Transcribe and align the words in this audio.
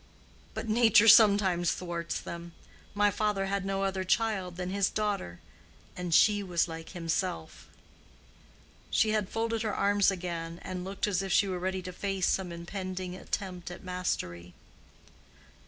But 0.55 0.67
nature 0.67 1.07
sometimes 1.07 1.73
thwarts 1.73 2.19
them. 2.19 2.53
My 2.95 3.11
father 3.11 3.45
had 3.45 3.63
no 3.63 3.83
other 3.83 4.03
child 4.03 4.55
than 4.57 4.71
his 4.71 4.89
daughter, 4.89 5.39
and 5.95 6.11
she 6.11 6.41
was 6.41 6.67
like 6.67 6.93
himself." 6.93 7.67
She 8.89 9.11
had 9.11 9.29
folded 9.29 9.61
her 9.61 9.75
arms 9.75 10.09
again, 10.09 10.57
and 10.63 10.83
looked 10.83 11.05
as 11.05 11.21
if 11.21 11.31
she 11.31 11.47
were 11.47 11.59
ready 11.59 11.83
to 11.83 11.93
face 11.93 12.25
some 12.27 12.51
impending 12.51 13.15
attempt 13.15 13.69
at 13.69 13.83
mastery. 13.83 14.55